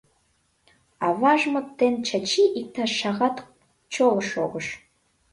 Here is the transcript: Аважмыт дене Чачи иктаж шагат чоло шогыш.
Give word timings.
Аважмыт 1.07 1.67
дене 1.79 1.99
Чачи 2.07 2.43
иктаж 2.59 2.91
шагат 2.99 3.35
чоло 3.93 4.21
шогыш. 4.31 4.67